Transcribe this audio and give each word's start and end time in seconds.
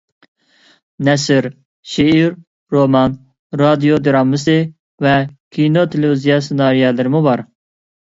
نەسر، 1.09 1.47
شېئىر، 1.91 2.33
رومان، 2.77 3.15
رادىيو 3.63 4.01
دىرامىسى 4.09 4.59
ۋە 5.07 5.15
كىنو 5.31 5.89
تېلېۋىزىيە 5.95 6.43
سېنارىيەلىرىمۇ 6.51 7.27
بار. 7.33 7.51